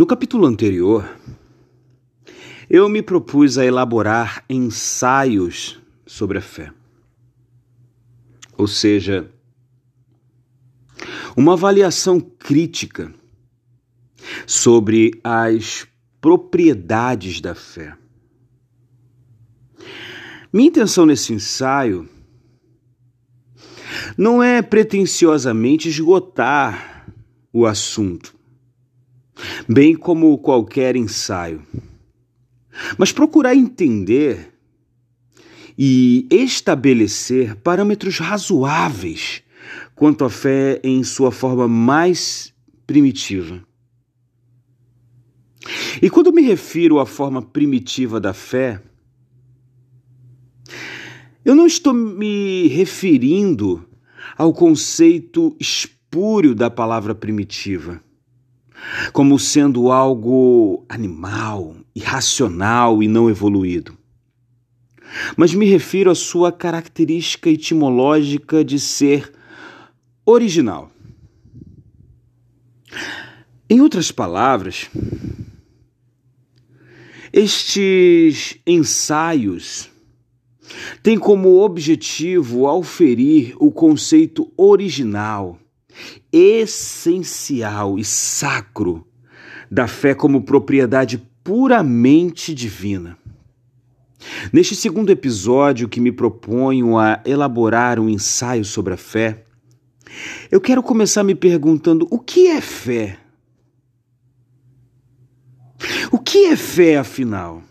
No 0.00 0.06
capítulo 0.06 0.46
anterior, 0.46 1.14
eu 2.70 2.88
me 2.88 3.02
propus 3.02 3.58
a 3.58 3.66
elaborar 3.66 4.42
ensaios 4.48 5.78
sobre 6.06 6.38
a 6.38 6.40
fé. 6.40 6.72
Ou 8.56 8.66
seja, 8.66 9.30
uma 11.36 11.52
avaliação 11.52 12.18
crítica 12.18 13.12
sobre 14.46 15.20
as 15.22 15.86
propriedades 16.18 17.42
da 17.42 17.54
fé. 17.54 17.94
Minha 20.50 20.68
intenção 20.68 21.04
nesse 21.04 21.34
ensaio 21.34 22.08
não 24.16 24.42
é 24.42 24.62
pretensiosamente 24.62 25.90
esgotar 25.90 27.06
o 27.52 27.66
assunto, 27.66 28.39
bem 29.68 29.94
como 29.94 30.36
qualquer 30.38 30.96
ensaio, 30.96 31.62
mas 32.98 33.12
procurar 33.12 33.54
entender 33.54 34.52
e 35.76 36.26
estabelecer 36.30 37.56
parâmetros 37.56 38.18
razoáveis 38.18 39.42
quanto 39.94 40.24
à 40.24 40.30
fé 40.30 40.80
em 40.82 41.02
sua 41.02 41.30
forma 41.30 41.68
mais 41.68 42.52
primitiva. 42.86 43.64
E 46.02 46.08
quando 46.08 46.32
me 46.32 46.42
refiro 46.42 46.98
à 46.98 47.06
forma 47.06 47.42
primitiva 47.42 48.18
da 48.18 48.32
fé, 48.32 48.82
eu 51.44 51.54
não 51.54 51.66
estou 51.66 51.92
me 51.92 52.68
referindo 52.68 53.86
ao 54.36 54.52
conceito 54.52 55.56
espúrio 55.58 56.54
da 56.54 56.70
palavra 56.70 57.14
primitiva, 57.14 58.02
como 59.12 59.38
sendo 59.38 59.90
algo 59.90 60.84
animal, 60.88 61.76
irracional 61.94 63.02
e 63.02 63.08
não 63.08 63.28
evoluído. 63.28 63.96
Mas 65.36 65.52
me 65.52 65.66
refiro 65.66 66.10
à 66.10 66.14
sua 66.14 66.52
característica 66.52 67.50
etimológica 67.50 68.64
de 68.64 68.78
ser 68.78 69.32
original. 70.24 70.90
Em 73.68 73.80
outras 73.80 74.10
palavras, 74.10 74.90
estes 77.32 78.58
ensaios 78.66 79.88
têm 81.02 81.16
como 81.16 81.60
objetivo 81.60 82.66
auferir 82.66 83.54
o 83.60 83.70
conceito 83.70 84.52
original, 84.56 85.59
essencial 86.32 87.98
e 87.98 88.04
sacro 88.04 89.06
da 89.70 89.86
fé 89.86 90.14
como 90.14 90.42
propriedade 90.42 91.18
puramente 91.44 92.54
divina. 92.54 93.16
Neste 94.52 94.76
segundo 94.76 95.10
episódio 95.10 95.88
que 95.88 96.00
me 96.00 96.12
proponho 96.12 96.98
a 96.98 97.20
elaborar 97.24 97.98
um 97.98 98.08
ensaio 98.08 98.64
sobre 98.64 98.94
a 98.94 98.96
fé, 98.96 99.44
eu 100.50 100.60
quero 100.60 100.82
começar 100.82 101.22
me 101.22 101.34
perguntando: 101.34 102.06
o 102.10 102.18
que 102.18 102.48
é 102.48 102.60
fé? 102.60 103.18
O 106.12 106.18
que 106.18 106.46
é 106.46 106.56
fé, 106.56 106.98
afinal? 106.98 107.62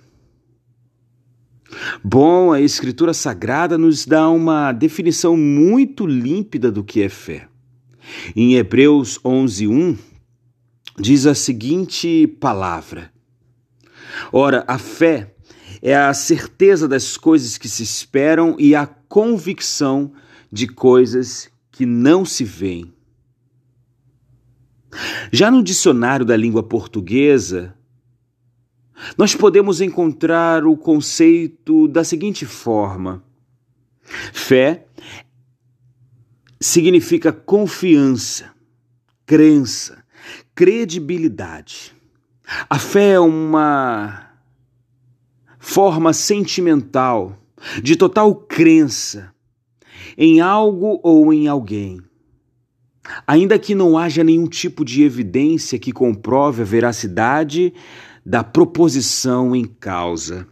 Bom, 2.04 2.52
a 2.52 2.60
Escritura 2.60 3.14
Sagrada 3.14 3.78
nos 3.78 4.06
dá 4.06 4.30
uma 4.30 4.72
definição 4.72 5.38
muito 5.38 6.08
límpida 6.08 6.72
do 6.72 6.84
que 6.84 7.02
é 7.02 7.10
fé. 7.10 7.48
Em 8.36 8.56
Hebreus 8.56 9.20
11:1 9.24 9.98
diz 11.00 11.26
a 11.26 11.36
seguinte 11.36 12.28
palavra: 12.40 13.12
Ora, 14.32 14.64
a 14.68 14.78
fé 14.78 15.34
é 15.82 15.96
a 15.96 16.14
certeza 16.14 16.88
das 16.88 17.18
coisas 17.18 17.58
que 17.58 17.70
se 17.70 17.84
esperam 17.84 18.56
e 18.60 18.76
a 18.76 18.86
convicção 18.86 20.12
de 20.52 20.68
coisas 20.68 21.50
que 21.72 21.86
não 21.86 22.26
se 22.26 22.44
veem. 22.44 22.94
Já 25.32 25.52
no 25.52 25.64
dicionário 25.64 26.26
da 26.26 26.36
língua 26.36 26.64
portuguesa, 26.64 27.76
nós 29.18 29.36
podemos 29.36 29.82
encontrar 29.82 30.66
o 30.66 30.76
conceito 30.76 31.88
da 31.88 32.04
seguinte 32.04 32.46
forma: 32.46 33.24
fé 34.34 34.88
significa 36.60 37.32
confiança, 37.32 38.52
crença, 39.26 40.04
credibilidade. 40.54 41.94
A 42.70 42.78
fé 42.78 43.12
é 43.12 43.20
uma 43.20 44.28
forma 45.58 46.14
sentimental 46.14 47.38
de 47.82 47.96
total 47.96 48.34
crença 48.34 49.34
em 50.18 50.42
algo 50.42 51.00
ou 51.04 51.34
em 51.34 51.48
alguém. 51.48 52.02
Ainda 53.26 53.58
que 53.58 53.74
não 53.74 53.98
haja 53.98 54.24
nenhum 54.24 54.48
tipo 54.48 54.84
de 54.84 55.04
evidência 55.04 55.80
que 55.80 55.92
comprove 55.92 56.62
a 56.62 56.66
veracidade 56.66 57.74
da 58.26 58.44
proposição 58.44 59.56
em 59.56 59.66
causa. 59.66 60.48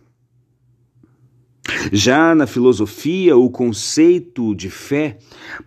Já 1.91 2.33
na 2.33 2.47
filosofia, 2.47 3.35
o 3.35 3.49
conceito 3.49 4.55
de 4.55 4.69
fé 4.69 5.17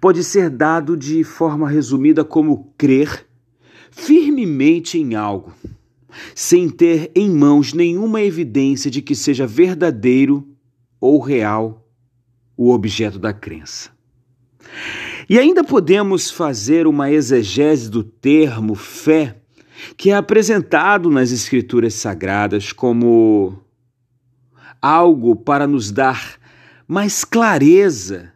pode 0.00 0.24
ser 0.24 0.50
dado 0.50 0.96
de 0.96 1.22
forma 1.24 1.68
resumida 1.68 2.24
como 2.24 2.72
crer 2.76 3.26
firmemente 3.90 4.98
em 4.98 5.14
algo, 5.14 5.52
sem 6.34 6.68
ter 6.68 7.10
em 7.14 7.30
mãos 7.30 7.72
nenhuma 7.72 8.22
evidência 8.22 8.90
de 8.90 9.02
que 9.02 9.14
seja 9.14 9.46
verdadeiro 9.46 10.48
ou 11.00 11.20
real 11.20 11.86
o 12.56 12.70
objeto 12.72 13.18
da 13.18 13.32
crença. 13.32 13.90
E 15.28 15.38
ainda 15.38 15.62
podemos 15.62 16.30
fazer 16.30 16.86
uma 16.86 17.10
exegese 17.10 17.90
do 17.90 18.02
termo 18.02 18.74
fé 18.74 19.36
que 19.96 20.10
é 20.10 20.14
apresentado 20.14 21.08
nas 21.08 21.30
Escrituras 21.30 21.94
Sagradas 21.94 22.72
como 22.72 23.58
algo 24.80 25.36
para 25.36 25.66
nos 25.66 25.90
dar 25.90 26.38
mais 26.86 27.24
clareza 27.24 28.32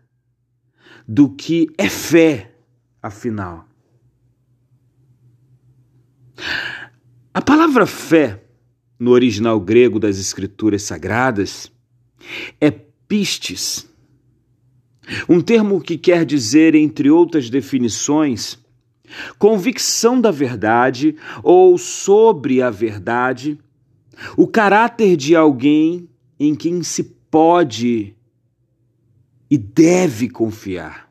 do 1.07 1.29
que 1.29 1.69
é 1.77 1.89
fé, 1.89 2.53
afinal. 3.03 3.67
A 7.33 7.43
palavra 7.43 7.87
fé, 7.87 8.43
no 8.99 9.11
original 9.11 9.59
grego 9.61 9.99
das 9.99 10.19
Escrituras 10.19 10.83
Sagradas, 10.83 11.71
é 12.61 12.71
pistes, 12.71 13.89
um 15.29 15.41
termo 15.41 15.81
que 15.81 15.99
quer 15.99 16.25
dizer, 16.25 16.75
entre 16.75 17.11
outras 17.11 17.51
definições, 17.51 18.59
convicção 19.39 20.21
da 20.21 20.31
verdade 20.31 21.17
ou 21.43 21.77
sobre 21.77 22.63
a 22.63 22.71
verdade, 22.71 23.59
o 24.37 24.47
caráter 24.47 25.17
de 25.17 25.37
alguém 25.37 26.09
em 26.39 26.55
quem 26.55 26.83
se 26.83 27.05
pode 27.31 28.15
e 29.51 29.59
deve 29.59 30.29
confiar. 30.29 31.11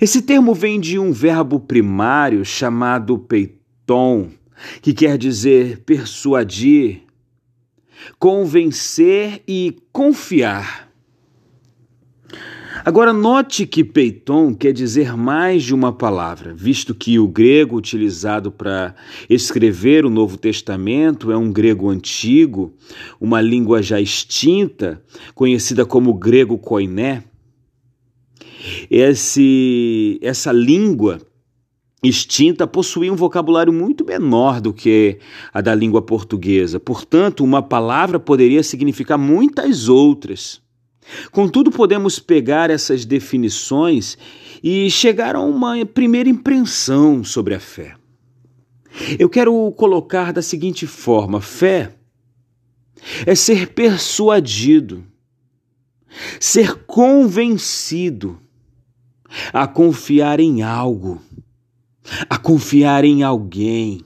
Esse 0.00 0.22
termo 0.22 0.54
vem 0.54 0.80
de 0.80 0.98
um 0.98 1.12
verbo 1.12 1.60
primário 1.60 2.44
chamado 2.44 3.18
peiton, 3.18 4.30
que 4.80 4.92
quer 4.92 5.18
dizer 5.18 5.82
persuadir, 5.84 7.02
convencer 8.18 9.42
e 9.46 9.76
confiar. 9.92 10.87
Agora, 12.84 13.12
note 13.12 13.66
que 13.66 13.82
peiton 13.82 14.54
quer 14.54 14.72
dizer 14.72 15.16
mais 15.16 15.64
de 15.64 15.74
uma 15.74 15.92
palavra, 15.92 16.54
visto 16.54 16.94
que 16.94 17.18
o 17.18 17.26
grego 17.26 17.76
utilizado 17.76 18.52
para 18.52 18.94
escrever 19.28 20.04
o 20.04 20.10
Novo 20.10 20.36
Testamento 20.36 21.32
é 21.32 21.36
um 21.36 21.50
grego 21.50 21.90
antigo, 21.90 22.72
uma 23.20 23.40
língua 23.40 23.82
já 23.82 24.00
extinta, 24.00 25.02
conhecida 25.34 25.84
como 25.84 26.14
grego 26.14 26.56
koiné. 26.56 27.24
Esse, 28.90 30.18
essa 30.22 30.52
língua 30.52 31.20
extinta 32.02 32.66
possuía 32.66 33.12
um 33.12 33.16
vocabulário 33.16 33.72
muito 33.72 34.04
menor 34.04 34.60
do 34.60 34.72
que 34.72 35.18
a 35.52 35.60
da 35.60 35.74
língua 35.74 36.00
portuguesa. 36.00 36.78
Portanto, 36.78 37.42
uma 37.42 37.62
palavra 37.62 38.20
poderia 38.20 38.62
significar 38.62 39.18
muitas 39.18 39.88
outras. 39.88 40.60
Contudo, 41.30 41.70
podemos 41.70 42.18
pegar 42.18 42.70
essas 42.70 43.04
definições 43.04 44.18
e 44.62 44.90
chegar 44.90 45.34
a 45.36 45.40
uma 45.40 45.84
primeira 45.86 46.28
impressão 46.28 47.24
sobre 47.24 47.54
a 47.54 47.60
fé. 47.60 47.94
Eu 49.18 49.28
quero 49.28 49.70
colocar 49.72 50.32
da 50.32 50.42
seguinte 50.42 50.86
forma: 50.86 51.40
fé 51.40 51.94
é 53.24 53.34
ser 53.34 53.68
persuadido, 53.68 55.04
ser 56.40 56.84
convencido 56.84 58.40
a 59.52 59.66
confiar 59.66 60.40
em 60.40 60.62
algo, 60.62 61.22
a 62.28 62.36
confiar 62.38 63.04
em 63.04 63.22
alguém, 63.22 64.04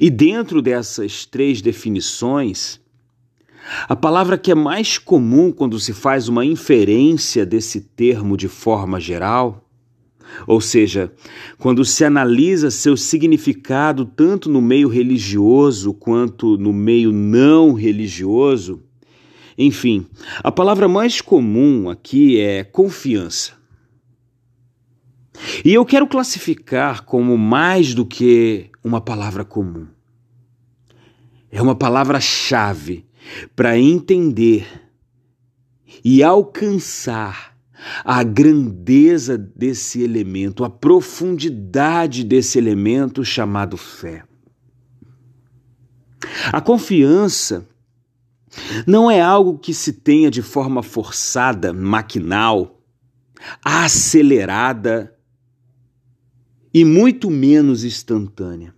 E 0.00 0.10
dentro 0.10 0.60
dessas 0.60 1.24
três 1.24 1.62
definições, 1.62 2.80
a 3.88 3.96
palavra 3.96 4.38
que 4.38 4.50
é 4.50 4.54
mais 4.54 4.98
comum 4.98 5.52
quando 5.52 5.78
se 5.78 5.92
faz 5.92 6.28
uma 6.28 6.44
inferência 6.44 7.44
desse 7.44 7.80
termo 7.80 8.36
de 8.36 8.48
forma 8.48 9.00
geral, 9.00 9.64
ou 10.46 10.60
seja, 10.60 11.12
quando 11.58 11.84
se 11.84 12.04
analisa 12.04 12.70
seu 12.70 12.96
significado 12.96 14.04
tanto 14.04 14.48
no 14.48 14.60
meio 14.60 14.88
religioso 14.88 15.94
quanto 15.94 16.56
no 16.58 16.72
meio 16.72 17.12
não 17.12 17.72
religioso, 17.72 18.82
enfim, 19.56 20.06
a 20.42 20.52
palavra 20.52 20.86
mais 20.86 21.20
comum 21.20 21.90
aqui 21.90 22.40
é 22.40 22.62
confiança. 22.62 23.58
E 25.64 25.72
eu 25.72 25.84
quero 25.84 26.06
classificar 26.06 27.04
como 27.04 27.36
mais 27.36 27.94
do 27.94 28.04
que 28.04 28.70
uma 28.82 29.00
palavra 29.00 29.44
comum. 29.44 29.86
É 31.50 31.62
uma 31.62 31.74
palavra-chave 31.74 33.07
para 33.54 33.78
entender 33.78 34.66
e 36.04 36.22
alcançar 36.22 37.56
a 38.04 38.22
grandeza 38.22 39.38
desse 39.38 40.02
elemento, 40.02 40.64
a 40.64 40.70
profundidade 40.70 42.24
desse 42.24 42.58
elemento 42.58 43.24
chamado 43.24 43.76
fé. 43.76 44.24
A 46.52 46.60
confiança 46.60 47.66
não 48.86 49.10
é 49.10 49.20
algo 49.20 49.58
que 49.58 49.72
se 49.72 49.92
tenha 49.92 50.30
de 50.30 50.42
forma 50.42 50.82
forçada, 50.82 51.72
maquinal, 51.72 52.82
acelerada 53.64 55.14
e 56.72 56.84
muito 56.84 57.30
menos 57.30 57.84
instantânea. 57.84 58.74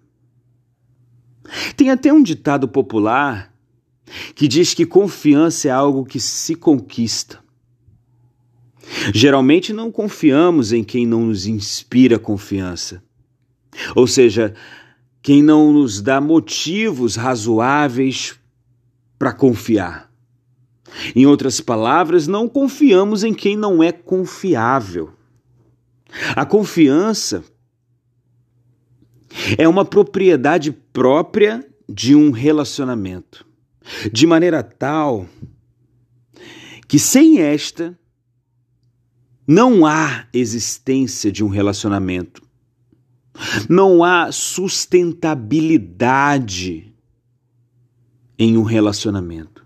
Tem 1.77 1.91
até 1.91 2.13
um 2.13 2.23
ditado 2.23 2.69
popular 2.69 3.50
que 4.35 4.49
diz 4.49 4.75
que 4.75 4.87
confiança 4.87 5.69
é 5.69 5.71
algo 5.71 6.05
que 6.05 6.19
se 6.19 6.55
conquista. 6.55 7.39
Geralmente 9.15 9.73
não 9.73 9.91
confiamos 9.91 10.73
em 10.73 10.83
quem 10.83 11.07
não 11.07 11.27
nos 11.27 11.47
inspira 11.47 12.19
confiança. 12.19 13.03
Ou 13.95 14.07
seja, 14.07 14.55
quem 15.23 15.43
não 15.43 15.73
nos 15.73 16.01
dá 16.01 16.21
motivos 16.21 17.17
razoáveis 17.17 18.35
para 19.19 19.33
confiar. 19.33 20.11
Em 21.15 21.27
outras 21.27 21.61
palavras, 21.61 22.27
não 22.27 22.49
confiamos 22.49 23.23
em 23.23 23.33
quem 23.33 23.57
não 23.57 23.83
é 23.83 23.93
confiável. 23.93 25.13
A 26.35 26.45
confiança 26.45 27.45
é 29.57 29.69
uma 29.69 29.85
propriedade 29.85 30.73
própria 30.73 31.65
de 31.89 32.15
um 32.15 32.31
relacionamento, 32.31 33.47
de 34.13 34.27
maneira 34.27 34.63
tal 34.63 35.27
que 36.87 36.99
sem 36.99 37.41
esta 37.41 37.99
não 39.47 39.87
há 39.87 40.27
existência 40.33 41.31
de 41.31 41.45
um 41.45 41.49
relacionamento, 41.49 42.43
não 43.69 44.03
há 44.03 44.33
sustentabilidade 44.33 46.93
em 48.37 48.57
um 48.57 48.63
relacionamento. 48.63 49.65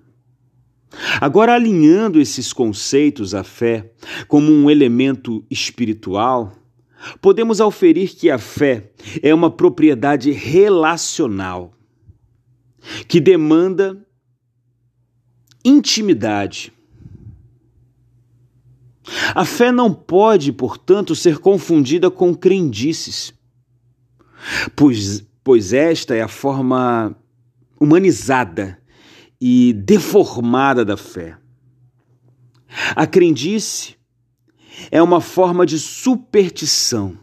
Agora, 1.20 1.54
alinhando 1.54 2.20
esses 2.20 2.52
conceitos 2.52 3.34
à 3.34 3.42
fé 3.42 3.90
como 4.28 4.52
um 4.52 4.70
elemento 4.70 5.44
espiritual, 5.50 6.52
podemos 7.20 7.60
auferir 7.60 8.14
que 8.14 8.30
a 8.30 8.38
fé 8.38 8.92
é 9.22 9.34
uma 9.34 9.50
propriedade 9.50 10.30
relacional 10.30 11.74
que 13.08 13.20
demanda 13.20 14.04
intimidade. 15.64 16.72
A 19.34 19.44
fé 19.44 19.70
não 19.70 19.92
pode, 19.92 20.52
portanto, 20.52 21.14
ser 21.14 21.38
confundida 21.38 22.10
com 22.10 22.34
crendices, 22.34 23.34
pois, 24.74 25.24
pois 25.42 25.72
esta 25.72 26.14
é 26.14 26.22
a 26.22 26.28
forma 26.28 27.14
humanizada 27.78 28.78
e 29.40 29.72
deformada 29.74 30.84
da 30.84 30.96
fé. 30.96 31.36
A 32.96 33.06
crendice 33.06 33.96
é 34.90 35.02
uma 35.02 35.20
forma 35.20 35.66
de 35.66 35.78
superstição. 35.78 37.16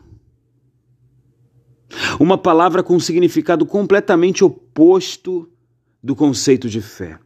Uma 2.19 2.37
palavra 2.37 2.81
com 2.83 2.99
significado 2.99 3.65
completamente 3.65 4.43
oposto 4.43 5.49
do 6.01 6.15
conceito 6.15 6.69
de 6.69 6.81
fé. 6.81 7.19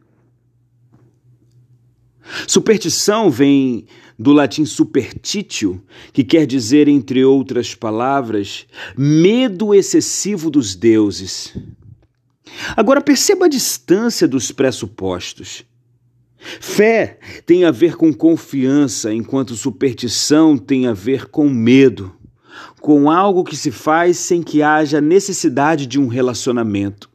Superstição 2.46 3.30
vem 3.30 3.86
do 4.18 4.32
latim 4.32 4.64
supertitio, 4.64 5.82
que 6.12 6.24
quer 6.24 6.46
dizer, 6.46 6.88
entre 6.88 7.24
outras 7.24 7.74
palavras, 7.74 8.66
medo 8.96 9.74
excessivo 9.74 10.50
dos 10.50 10.74
deuses. 10.74 11.56
Agora 12.76 13.00
perceba 13.00 13.46
a 13.46 13.48
distância 13.48 14.26
dos 14.26 14.50
pressupostos. 14.50 15.64
Fé 16.60 17.18
tem 17.44 17.64
a 17.64 17.70
ver 17.70 17.96
com 17.96 18.12
confiança, 18.12 19.12
enquanto 19.12 19.54
superstição 19.54 20.56
tem 20.56 20.86
a 20.86 20.92
ver 20.92 21.26
com 21.26 21.48
medo, 21.48 22.14
com 22.80 23.10
algo 23.10 23.44
que 23.44 23.56
se 23.56 23.70
faz 23.70 24.18
sem 24.18 24.42
que 24.42 24.62
haja 24.62 25.00
necessidade 25.00 25.86
de 25.86 25.98
um 25.98 26.06
relacionamento, 26.06 27.10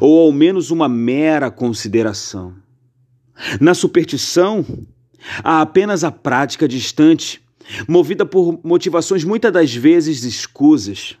ou 0.00 0.26
ao 0.26 0.32
menos 0.32 0.70
uma 0.70 0.88
mera 0.88 1.50
consideração. 1.50 2.54
Na 3.60 3.74
superstição, 3.74 4.64
há 5.42 5.60
apenas 5.60 6.04
a 6.04 6.10
prática 6.10 6.68
distante, 6.68 7.40
movida 7.88 8.26
por 8.26 8.60
motivações 8.62 9.24
muitas 9.24 9.52
das 9.52 9.74
vezes 9.74 10.24
escusas. 10.24 11.16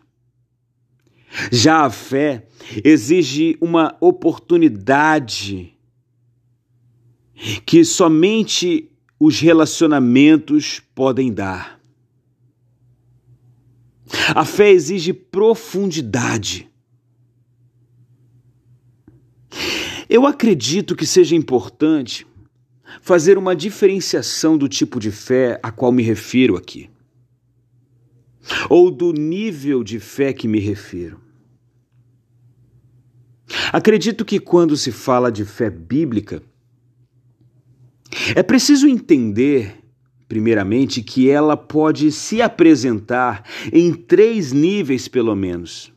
Já 1.50 1.84
a 1.86 1.90
fé 1.90 2.46
exige 2.84 3.56
uma 3.60 3.96
oportunidade 4.00 5.72
que 7.64 7.84
somente 7.84 8.88
os 9.18 9.40
relacionamentos 9.40 10.80
podem 10.94 11.32
dar. 11.32 11.81
A 14.34 14.44
fé 14.44 14.70
exige 14.70 15.12
profundidade. 15.12 16.70
Eu 20.08 20.26
acredito 20.26 20.94
que 20.94 21.06
seja 21.06 21.34
importante 21.34 22.26
fazer 23.00 23.38
uma 23.38 23.56
diferenciação 23.56 24.58
do 24.58 24.68
tipo 24.68 25.00
de 25.00 25.10
fé 25.10 25.58
a 25.62 25.70
qual 25.70 25.90
me 25.90 26.02
refiro 26.02 26.56
aqui, 26.56 26.90
ou 28.68 28.90
do 28.90 29.12
nível 29.12 29.82
de 29.82 29.98
fé 29.98 30.32
que 30.32 30.46
me 30.46 30.60
refiro. 30.60 31.20
Acredito 33.72 34.24
que 34.24 34.38
quando 34.38 34.76
se 34.76 34.92
fala 34.92 35.32
de 35.32 35.44
fé 35.44 35.70
bíblica, 35.70 36.42
é 38.34 38.42
preciso 38.42 38.86
entender, 38.86 39.81
primeiramente, 40.32 41.02
que 41.02 41.28
ela 41.28 41.58
pode 41.58 42.10
se 42.10 42.40
apresentar 42.40 43.44
em 43.70 43.92
três 43.92 44.50
níveis, 44.50 45.06
pelo 45.06 45.36
menos. 45.36 45.92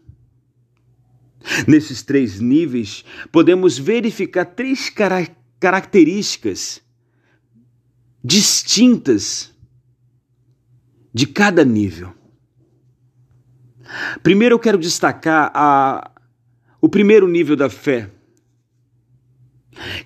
Nesses 1.65 2.04
três 2.04 2.42
níveis, 2.42 3.06
podemos 3.32 3.77
verificar 3.77 4.44
três 4.44 4.89
car 4.89 5.34
características 5.58 6.82
distintas 8.22 9.54
de 11.13 11.25
cada 11.25 11.63
nível. 11.63 12.13
Primeiro, 14.22 14.56
eu 14.56 14.60
quero 14.60 14.77
destacar 14.77 15.50
a, 15.56 16.12
o 16.82 16.89
primeiro 16.89 17.25
nível 17.25 17.56
da 17.56 17.70
fé, 17.70 18.12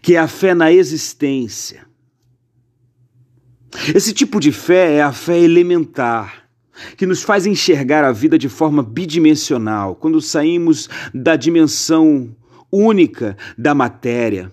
que 0.04 0.14
é 0.14 0.20
a 0.20 0.28
fé 0.28 0.54
na 0.54 0.72
existência. 0.72 1.89
Esse 3.94 4.14
tipo 4.14 4.40
de 4.40 4.52
fé 4.52 4.96
é 4.96 5.02
a 5.02 5.12
fé 5.12 5.40
elementar, 5.40 6.50
que 6.96 7.06
nos 7.06 7.24
faz 7.24 7.46
enxergar 7.46 8.04
a 8.04 8.12
vida 8.12 8.38
de 8.38 8.48
forma 8.48 8.84
bidimensional, 8.84 9.96
quando 9.96 10.22
saímos 10.22 10.90
da 11.14 11.36
dimensão 11.36 12.36
única 12.72 13.36
da 13.58 13.74
matéria, 13.74 14.52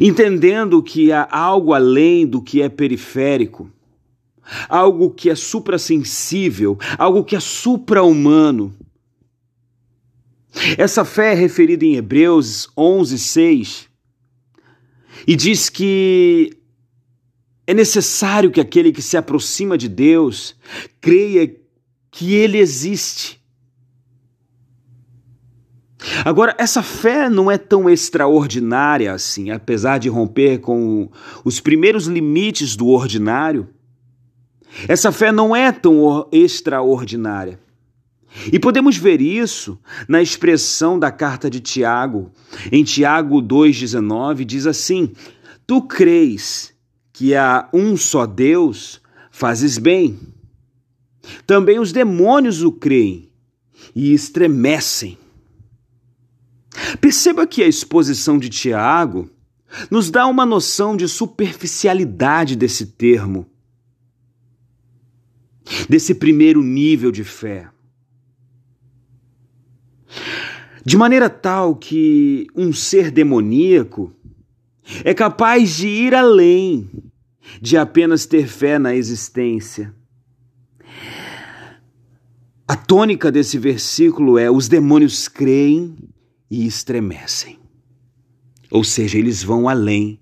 entendendo 0.00 0.82
que 0.82 1.10
há 1.12 1.26
algo 1.30 1.72
além 1.72 2.26
do 2.26 2.42
que 2.42 2.62
é 2.62 2.68
periférico, 2.68 3.70
algo 4.68 5.10
que 5.10 5.30
é 5.30 5.34
suprassensível, 5.34 6.78
algo 6.98 7.24
que 7.24 7.36
é 7.36 7.40
supra-humano. 7.40 8.74
Essa 10.76 11.04
fé 11.04 11.32
é 11.32 11.34
referida 11.34 11.84
em 11.84 11.96
Hebreus 11.96 12.68
11, 12.76 13.18
6 13.18 13.88
e 15.26 15.36
diz 15.36 15.68
que 15.68 16.59
é 17.66 17.74
necessário 17.74 18.50
que 18.50 18.60
aquele 18.60 18.92
que 18.92 19.02
se 19.02 19.16
aproxima 19.16 19.78
de 19.78 19.88
Deus 19.88 20.56
creia 21.00 21.54
que 22.10 22.34
Ele 22.34 22.58
existe. 22.58 23.40
Agora, 26.24 26.54
essa 26.58 26.82
fé 26.82 27.28
não 27.28 27.50
é 27.50 27.58
tão 27.58 27.88
extraordinária 27.88 29.12
assim, 29.12 29.50
apesar 29.50 29.98
de 29.98 30.08
romper 30.08 30.58
com 30.58 31.10
os 31.44 31.60
primeiros 31.60 32.06
limites 32.06 32.74
do 32.74 32.88
ordinário. 32.88 33.68
Essa 34.88 35.12
fé 35.12 35.30
não 35.30 35.54
é 35.54 35.70
tão 35.70 36.26
extraordinária. 36.32 37.60
E 38.52 38.58
podemos 38.58 38.96
ver 38.96 39.20
isso 39.20 39.78
na 40.08 40.22
expressão 40.22 40.98
da 40.98 41.10
carta 41.10 41.50
de 41.50 41.60
Tiago. 41.60 42.30
Em 42.70 42.84
Tiago 42.84 43.42
2,19 43.42 44.44
diz 44.44 44.66
assim: 44.66 45.12
Tu 45.66 45.82
crês 45.82 46.72
que 47.20 47.34
há 47.34 47.68
um 47.70 47.98
só 47.98 48.24
Deus, 48.24 48.98
fazes 49.30 49.76
bem. 49.76 50.18
Também 51.46 51.78
os 51.78 51.92
demônios 51.92 52.62
o 52.62 52.72
creem 52.72 53.30
e 53.94 54.14
estremecem. 54.14 55.18
Perceba 56.98 57.46
que 57.46 57.62
a 57.62 57.68
exposição 57.68 58.38
de 58.38 58.48
Tiago 58.48 59.28
nos 59.90 60.10
dá 60.10 60.26
uma 60.26 60.46
noção 60.46 60.96
de 60.96 61.06
superficialidade 61.06 62.56
desse 62.56 62.86
termo, 62.86 63.46
desse 65.90 66.14
primeiro 66.14 66.62
nível 66.62 67.12
de 67.12 67.22
fé. 67.22 67.68
De 70.82 70.96
maneira 70.96 71.28
tal 71.28 71.76
que 71.76 72.46
um 72.56 72.72
ser 72.72 73.10
demoníaco 73.10 74.10
é 75.04 75.12
capaz 75.12 75.76
de 75.76 75.86
ir 75.86 76.14
além 76.14 77.09
de 77.60 77.76
apenas 77.76 78.26
ter 78.26 78.46
fé 78.46 78.78
na 78.78 78.94
existência. 78.94 79.94
A 82.68 82.76
tônica 82.76 83.32
desse 83.32 83.58
versículo 83.58 84.38
é: 84.38 84.50
os 84.50 84.68
demônios 84.68 85.26
creem 85.26 85.96
e 86.50 86.66
estremecem. 86.66 87.58
Ou 88.70 88.84
seja, 88.84 89.18
eles 89.18 89.42
vão 89.42 89.68
além 89.68 90.20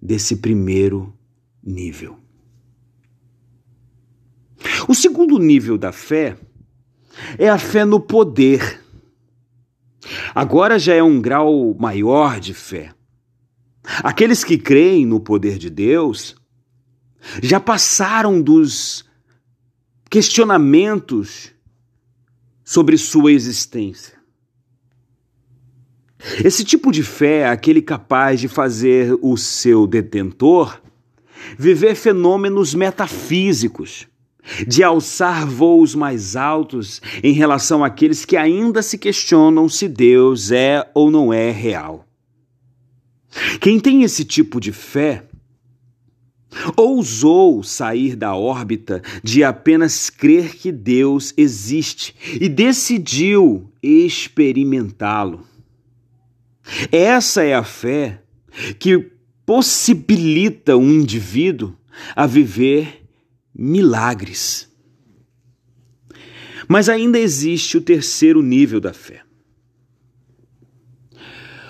desse 0.00 0.36
primeiro 0.36 1.12
nível. 1.62 2.18
O 4.88 4.94
segundo 4.94 5.38
nível 5.38 5.76
da 5.76 5.92
fé 5.92 6.36
é 7.38 7.48
a 7.48 7.58
fé 7.58 7.84
no 7.84 8.00
poder. 8.00 8.80
Agora 10.34 10.78
já 10.78 10.94
é 10.94 11.02
um 11.02 11.20
grau 11.20 11.74
maior 11.78 12.38
de 12.38 12.54
fé. 12.54 12.94
Aqueles 14.02 14.42
que 14.44 14.58
creem 14.58 15.04
no 15.04 15.20
poder 15.20 15.58
de 15.58 15.68
Deus 15.70 16.36
já 17.42 17.60
passaram 17.60 18.40
dos 18.40 19.04
questionamentos 20.10 21.52
sobre 22.64 22.96
sua 22.96 23.32
existência. 23.32 24.16
Esse 26.44 26.64
tipo 26.64 26.90
de 26.90 27.02
fé 27.02 27.40
é 27.40 27.48
aquele 27.48 27.82
capaz 27.82 28.40
de 28.40 28.48
fazer 28.48 29.16
o 29.20 29.36
seu 29.36 29.86
detentor 29.86 30.80
viver 31.56 31.94
fenômenos 31.94 32.74
metafísicos, 32.74 34.06
de 34.66 34.82
alçar 34.82 35.46
voos 35.46 35.94
mais 35.94 36.36
altos 36.36 37.00
em 37.22 37.32
relação 37.32 37.84
àqueles 37.84 38.24
que 38.24 38.36
ainda 38.36 38.80
se 38.82 38.96
questionam 38.96 39.68
se 39.68 39.88
Deus 39.88 40.50
é 40.50 40.88
ou 40.94 41.10
não 41.10 41.32
é 41.32 41.50
real. 41.50 42.06
Quem 43.60 43.78
tem 43.78 44.02
esse 44.02 44.24
tipo 44.24 44.60
de 44.60 44.72
fé 44.72 45.24
ousou 46.76 47.62
sair 47.62 48.16
da 48.16 48.34
órbita 48.34 49.02
de 49.22 49.44
apenas 49.44 50.10
crer 50.10 50.56
que 50.56 50.72
Deus 50.72 51.32
existe 51.36 52.14
e 52.40 52.48
decidiu 52.48 53.70
experimentá-lo. 53.82 55.46
Essa 56.90 57.44
é 57.44 57.54
a 57.54 57.62
fé 57.62 58.22
que 58.78 59.10
possibilita 59.44 60.76
um 60.76 60.90
indivíduo 60.90 61.76
a 62.14 62.26
viver 62.26 63.02
milagres. 63.54 64.68
Mas 66.68 66.88
ainda 66.88 67.18
existe 67.18 67.76
o 67.76 67.80
terceiro 67.80 68.42
nível 68.42 68.80
da 68.80 68.92
fé. 68.92 69.22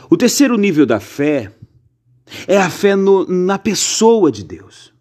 O 0.09 0.17
terceiro 0.17 0.57
nível 0.57 0.87
da 0.87 1.01
fé 1.01 1.53
é 2.47 2.59
a 2.59 2.71
fé 2.71 2.97
no, 2.97 3.27
na 3.27 3.59
pessoa 3.59 4.31
de 4.31 4.45
Deus. 4.45 4.97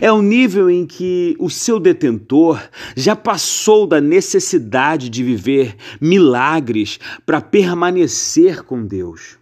É 0.00 0.10
o 0.10 0.20
nível 0.20 0.68
em 0.68 0.84
que 0.84 1.36
o 1.38 1.48
seu 1.48 1.78
detentor 1.78 2.60
já 2.96 3.14
passou 3.14 3.86
da 3.86 4.00
necessidade 4.00 5.08
de 5.08 5.22
viver 5.22 5.76
milagres 6.00 6.98
para 7.24 7.40
permanecer 7.40 8.64
com 8.64 8.84
Deus. 8.84 9.38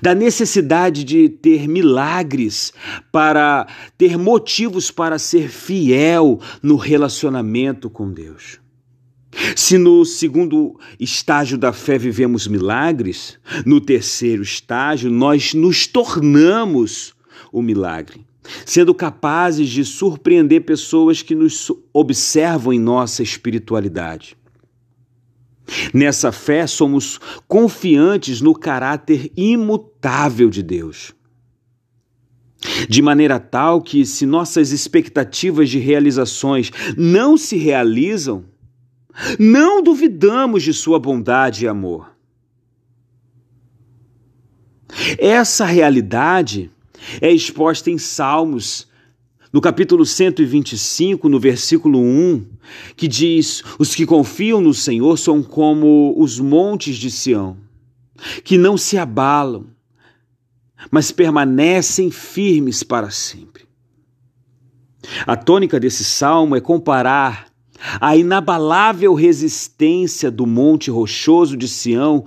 Da 0.00 0.14
necessidade 0.14 1.04
de 1.04 1.28
ter 1.28 1.68
milagres 1.68 2.72
para 3.10 3.66
ter 3.98 4.16
motivos 4.16 4.90
para 4.90 5.18
ser 5.18 5.50
fiel 5.50 6.40
no 6.62 6.76
relacionamento 6.76 7.90
com 7.90 8.10
Deus. 8.10 8.61
Se 9.56 9.78
no 9.78 10.04
segundo 10.04 10.78
estágio 11.00 11.56
da 11.56 11.72
fé 11.72 11.96
vivemos 11.96 12.46
milagres, 12.46 13.38
no 13.64 13.80
terceiro 13.80 14.42
estágio 14.42 15.10
nós 15.10 15.54
nos 15.54 15.86
tornamos 15.86 17.14
o 17.50 17.62
milagre, 17.62 18.26
sendo 18.66 18.94
capazes 18.94 19.70
de 19.70 19.84
surpreender 19.84 20.64
pessoas 20.64 21.22
que 21.22 21.34
nos 21.34 21.72
observam 21.92 22.72
em 22.72 22.78
nossa 22.78 23.22
espiritualidade. 23.22 24.36
Nessa 25.94 26.30
fé 26.30 26.66
somos 26.66 27.18
confiantes 27.48 28.42
no 28.42 28.54
caráter 28.54 29.32
imutável 29.34 30.50
de 30.50 30.62
Deus. 30.62 31.14
De 32.88 33.00
maneira 33.00 33.40
tal 33.40 33.80
que, 33.80 34.04
se 34.04 34.26
nossas 34.26 34.70
expectativas 34.70 35.70
de 35.70 35.78
realizações 35.78 36.70
não 36.96 37.36
se 37.36 37.56
realizam, 37.56 38.44
não 39.38 39.82
duvidamos 39.82 40.62
de 40.62 40.72
sua 40.72 40.98
bondade 40.98 41.64
e 41.64 41.68
amor. 41.68 42.12
Essa 45.18 45.64
realidade 45.64 46.70
é 47.20 47.30
exposta 47.30 47.90
em 47.90 47.98
Salmos, 47.98 48.88
no 49.52 49.60
capítulo 49.60 50.06
125, 50.06 51.28
no 51.28 51.38
versículo 51.38 51.98
1, 51.98 52.46
que 52.96 53.06
diz: 53.06 53.62
Os 53.78 53.94
que 53.94 54.06
confiam 54.06 54.60
no 54.60 54.72
Senhor 54.72 55.18
são 55.18 55.42
como 55.42 56.14
os 56.16 56.38
montes 56.38 56.96
de 56.96 57.10
Sião, 57.10 57.56
que 58.44 58.56
não 58.56 58.76
se 58.76 58.96
abalam, 58.96 59.66
mas 60.90 61.12
permanecem 61.12 62.10
firmes 62.10 62.82
para 62.82 63.10
sempre. 63.10 63.64
A 65.26 65.36
tônica 65.36 65.80
desse 65.80 66.04
salmo 66.04 66.56
é 66.56 66.60
comparar 66.60 67.51
a 68.00 68.16
inabalável 68.16 69.14
resistência 69.14 70.30
do 70.30 70.46
monte 70.46 70.90
rochoso 70.90 71.56
de 71.56 71.68
Sião 71.68 72.24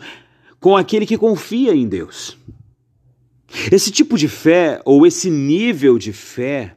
com 0.59 0.75
aquele 0.75 1.05
que 1.05 1.17
confia 1.17 1.73
em 1.73 1.87
Deus. 1.87 2.37
Esse 3.71 3.91
tipo 3.91 4.17
de 4.17 4.27
fé, 4.27 4.81
ou 4.83 5.05
esse 5.05 5.29
nível 5.29 5.97
de 5.97 6.11
fé, 6.11 6.75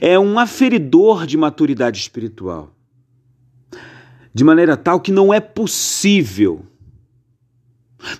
é 0.00 0.18
um 0.18 0.38
aferidor 0.38 1.26
de 1.26 1.36
maturidade 1.36 1.98
espiritual, 1.98 2.74
de 4.34 4.44
maneira 4.44 4.76
tal 4.76 5.00
que 5.00 5.12
não 5.12 5.32
é 5.32 5.40
possível. 5.40 6.64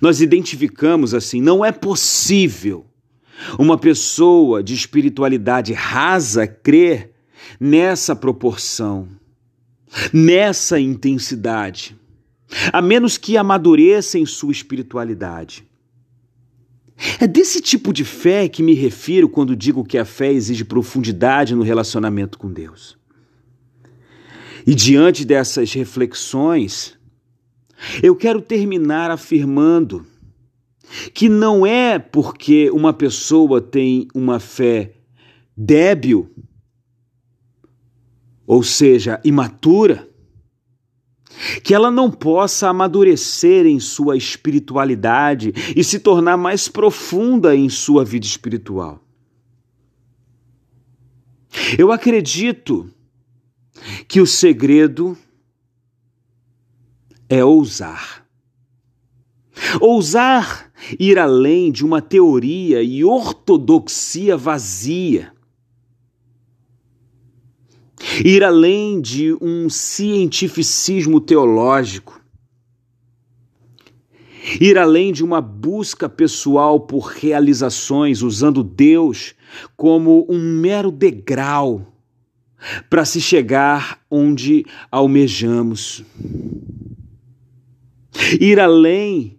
Nós 0.01 0.21
identificamos 0.21 1.13
assim, 1.13 1.41
não 1.41 1.63
é 1.63 1.71
possível 1.71 2.85
uma 3.59 3.77
pessoa 3.77 4.63
de 4.63 4.73
espiritualidade 4.73 5.73
rasa 5.73 6.47
crer 6.47 7.11
nessa 7.59 8.15
proporção 8.15 9.07
nessa 10.13 10.79
intensidade, 10.79 11.95
a 12.71 12.81
menos 12.81 13.17
que 13.17 13.37
amadureça 13.37 14.17
em 14.17 14.25
sua 14.25 14.51
espiritualidade. 14.51 15.65
É 17.19 17.27
desse 17.27 17.61
tipo 17.61 17.93
de 17.93 18.03
fé 18.03 18.47
que 18.49 18.63
me 18.63 18.73
refiro 18.73 19.29
quando 19.29 19.55
digo 19.55 19.83
que 19.83 19.97
a 19.97 20.05
fé 20.05 20.31
exige 20.31 20.63
profundidade 20.63 21.53
no 21.53 21.61
relacionamento 21.61 22.39
com 22.39 22.51
Deus. 22.51 22.97
E 24.65 24.73
diante 24.73 25.23
dessas 25.23 25.71
reflexões, 25.73 26.97
eu 28.01 28.15
quero 28.15 28.41
terminar 28.41 29.11
afirmando 29.11 30.05
que 31.13 31.29
não 31.29 31.65
é 31.65 31.99
porque 31.99 32.69
uma 32.71 32.93
pessoa 32.93 33.61
tem 33.61 34.07
uma 34.13 34.39
fé 34.39 34.93
débil 35.55 36.29
ou 38.47 38.63
seja, 38.63 39.19
imatura, 39.25 40.07
que 41.61 41.73
ela 41.73 41.91
não 41.91 42.09
possa 42.09 42.69
amadurecer 42.69 43.65
em 43.65 43.79
sua 43.79 44.15
espiritualidade 44.15 45.53
e 45.75 45.83
se 45.83 45.99
tornar 45.99 46.37
mais 46.37 46.69
profunda 46.69 47.53
em 47.53 47.69
sua 47.69 48.05
vida 48.05 48.25
espiritual. 48.25 49.03
Eu 51.77 51.91
acredito 51.91 52.89
que 54.07 54.21
o 54.21 54.25
segredo 54.25 55.17
é 57.29 57.43
ousar. 57.43 58.25
Ousar 59.81 60.71
ir 60.99 61.19
além 61.19 61.71
de 61.71 61.83
uma 61.83 62.01
teoria 62.01 62.81
e 62.81 63.03
ortodoxia 63.03 64.37
vazia. 64.37 65.33
Ir 68.23 68.43
além 68.43 69.01
de 69.01 69.33
um 69.41 69.69
cientificismo 69.69 71.19
teológico. 71.19 72.21
Ir 74.61 74.77
além 74.77 75.11
de 75.11 75.23
uma 75.23 75.41
busca 75.41 76.07
pessoal 76.07 76.79
por 76.79 77.07
realizações, 77.07 78.21
usando 78.21 78.63
Deus 78.63 79.35
como 79.75 80.25
um 80.29 80.39
mero 80.39 80.89
degrau 80.89 81.93
para 82.89 83.05
se 83.05 83.19
chegar 83.21 84.01
onde 84.09 84.65
almejamos. 84.91 86.03
Ir 88.39 88.59
além 88.59 89.37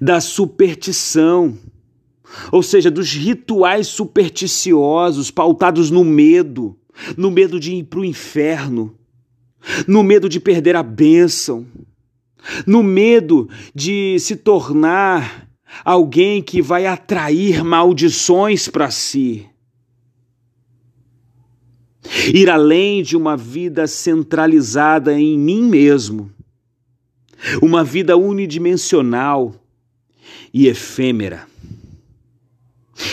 da 0.00 0.20
superstição, 0.20 1.56
ou 2.50 2.62
seja, 2.62 2.90
dos 2.90 3.12
rituais 3.12 3.86
supersticiosos 3.86 5.30
pautados 5.30 5.90
no 5.90 6.04
medo, 6.04 6.76
no 7.16 7.30
medo 7.30 7.58
de 7.58 7.74
ir 7.74 7.84
para 7.84 8.00
o 8.00 8.04
inferno, 8.04 8.96
no 9.86 10.02
medo 10.02 10.28
de 10.28 10.38
perder 10.38 10.76
a 10.76 10.82
bênção, 10.82 11.66
no 12.66 12.82
medo 12.82 13.48
de 13.74 14.18
se 14.18 14.36
tornar 14.36 15.48
alguém 15.84 16.42
que 16.42 16.60
vai 16.60 16.86
atrair 16.86 17.64
maldições 17.64 18.68
para 18.68 18.90
si. 18.90 19.46
Ir 22.32 22.50
além 22.50 23.02
de 23.02 23.16
uma 23.16 23.36
vida 23.36 23.86
centralizada 23.86 25.18
em 25.18 25.38
mim 25.38 25.62
mesmo, 25.62 26.30
uma 27.62 27.82
vida 27.82 28.16
unidimensional 28.16 29.54
e 30.52 30.66
efêmera. 30.68 31.46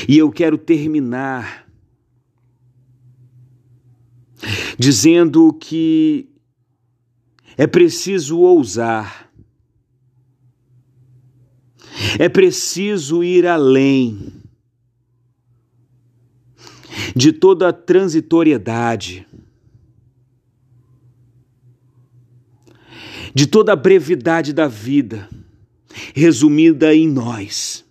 E 0.07 0.17
eu 0.17 0.31
quero 0.31 0.57
terminar 0.57 1.60
dizendo 4.81 5.53
que 5.53 6.27
é 7.55 7.67
preciso 7.67 8.39
ousar, 8.39 9.31
é 12.17 12.27
preciso 12.27 13.23
ir 13.23 13.45
além 13.45 14.33
de 17.15 17.31
toda 17.31 17.69
a 17.69 17.73
transitoriedade, 17.73 19.27
de 23.35 23.45
toda 23.45 23.73
a 23.73 23.75
brevidade 23.75 24.51
da 24.51 24.67
vida, 24.67 25.29
resumida 26.15 26.91
em 26.95 27.07
nós. 27.07 27.85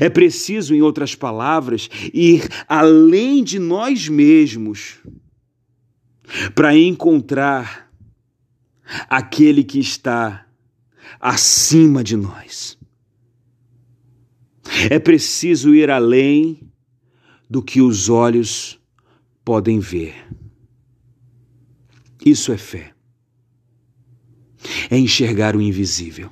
É 0.00 0.08
preciso, 0.08 0.74
em 0.74 0.82
outras 0.82 1.14
palavras, 1.14 1.88
ir 2.12 2.48
além 2.68 3.42
de 3.42 3.58
nós 3.58 4.08
mesmos 4.08 4.96
para 6.54 6.76
encontrar 6.76 7.90
aquele 9.08 9.64
que 9.64 9.78
está 9.78 10.46
acima 11.20 12.02
de 12.02 12.16
nós. 12.16 12.78
É 14.90 14.98
preciso 14.98 15.74
ir 15.74 15.90
além 15.90 16.60
do 17.48 17.62
que 17.62 17.80
os 17.80 18.08
olhos 18.08 18.78
podem 19.44 19.78
ver. 19.80 20.26
Isso 22.24 22.52
é 22.52 22.58
fé. 22.58 22.92
É 24.90 24.98
enxergar 24.98 25.56
o 25.56 25.62
invisível. 25.62 26.30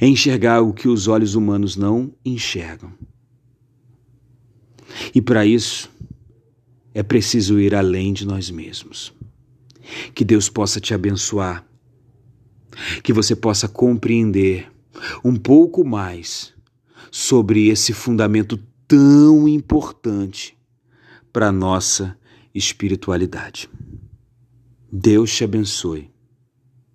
É 0.00 0.06
enxergar 0.06 0.60
o 0.62 0.72
que 0.72 0.88
os 0.88 1.08
olhos 1.08 1.34
humanos 1.34 1.76
não 1.76 2.12
enxergam. 2.24 2.92
E 5.14 5.20
para 5.20 5.44
isso, 5.44 5.90
é 6.92 7.02
preciso 7.02 7.58
ir 7.58 7.74
além 7.74 8.12
de 8.12 8.26
nós 8.26 8.50
mesmos. 8.50 9.12
Que 10.14 10.24
Deus 10.24 10.48
possa 10.48 10.80
te 10.80 10.94
abençoar. 10.94 11.66
Que 13.02 13.12
você 13.12 13.34
possa 13.34 13.68
compreender 13.68 14.70
um 15.24 15.36
pouco 15.36 15.84
mais 15.84 16.52
sobre 17.10 17.68
esse 17.68 17.92
fundamento 17.92 18.58
tão 18.86 19.48
importante 19.48 20.56
para 21.32 21.48
a 21.48 21.52
nossa 21.52 22.16
espiritualidade. 22.54 23.68
Deus 24.90 25.34
te 25.34 25.42
abençoe, 25.42 26.10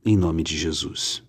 em 0.05 0.15
nome 0.15 0.43
de 0.43 0.57
Jesus. 0.57 1.28